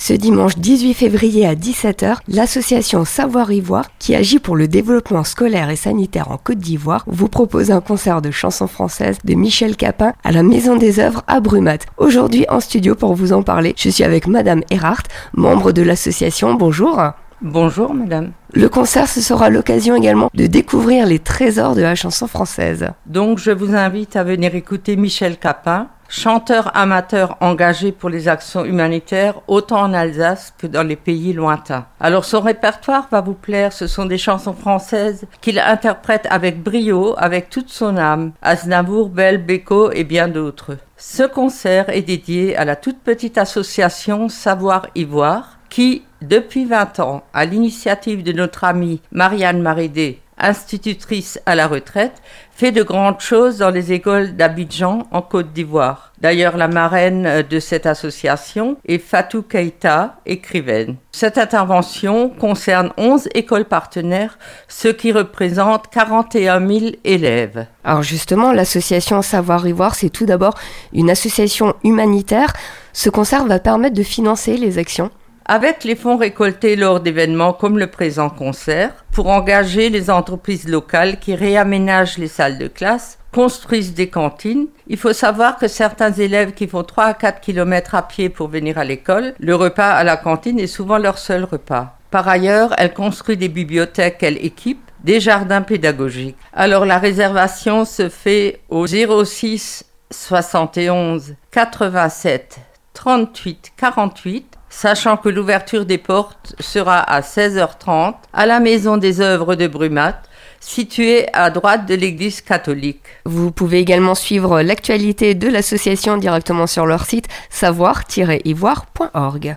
[0.00, 5.70] Ce dimanche 18 février à 17h, l'association Savoir Ivoire, qui agit pour le développement scolaire
[5.70, 10.12] et sanitaire en Côte d'Ivoire, vous propose un concert de chansons françaises de Michel Capin
[10.22, 11.78] à la Maison des Œuvres à Brumat.
[11.96, 16.54] Aujourd'hui en studio pour vous en parler, je suis avec Madame Erhardt, membre de l'association.
[16.54, 17.02] Bonjour.
[17.42, 18.32] Bonjour madame.
[18.52, 22.90] Le concert, ce sera l'occasion également de découvrir les trésors de la chanson française.
[23.06, 28.64] Donc je vous invite à venir écouter Michel Capin, chanteur amateur engagé pour les actions
[28.64, 31.86] humanitaires autant en Alsace que dans les pays lointains.
[32.00, 37.14] Alors son répertoire va vous plaire, ce sont des chansons françaises qu'il interprète avec brio,
[37.18, 40.78] avec toute son âme, Aznavour, Belle, Beko et bien d'autres.
[40.96, 47.22] Ce concert est dédié à la toute petite association Savoir Ivoire qui, depuis 20 ans,
[47.34, 52.22] à l'initiative de notre amie Marianne Marédé, institutrice à la retraite,
[52.58, 56.12] fait de grandes choses dans les écoles d'Abidjan en Côte d'Ivoire.
[56.20, 60.96] D'ailleurs, la marraine de cette association est Fatou Keita, écrivaine.
[61.12, 67.66] Cette intervention concerne 11 écoles partenaires, ce qui représente 41 000 élèves.
[67.84, 70.54] Alors justement, l'association Savoir Ivoire, c'est tout d'abord
[70.92, 72.52] une association humanitaire.
[72.92, 75.10] Ce concert va permettre de financer les actions
[75.48, 81.18] avec les fonds récoltés lors d'événements comme le présent concert, pour engager les entreprises locales
[81.18, 84.68] qui réaménagent les salles de classe, construisent des cantines.
[84.88, 88.48] Il faut savoir que certains élèves qui font 3 à 4 km à pied pour
[88.48, 91.98] venir à l'école, le repas à la cantine est souvent leur seul repas.
[92.10, 96.36] Par ailleurs, elle construit des bibliothèques qu'elle équipe, des jardins pédagogiques.
[96.52, 102.58] Alors la réservation se fait au 06 71 87
[102.94, 109.54] 38 48 sachant que l'ouverture des portes sera à 16h30 à la Maison des œuvres
[109.54, 110.22] de Brumat,
[110.60, 113.02] située à droite de l'église catholique.
[113.24, 119.56] Vous pouvez également suivre l'actualité de l'association directement sur leur site savoir-ivoire.org.